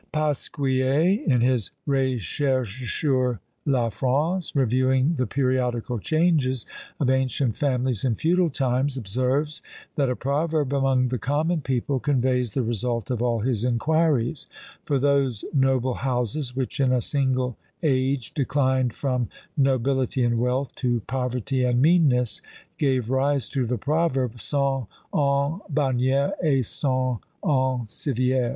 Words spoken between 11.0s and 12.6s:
the common people conveys